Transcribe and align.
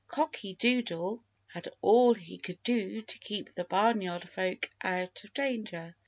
Cocky 0.07 0.55
Doodle 0.55 1.23
had 1.53 1.69
all 1.79 2.15
he 2.15 2.39
could 2.39 2.63
do 2.63 3.03
to 3.03 3.19
keep 3.19 3.53
the 3.53 3.65
Barnyard 3.65 4.27
Folk 4.27 4.67
out 4.83 5.23
of 5.23 5.31
danger. 5.35 5.95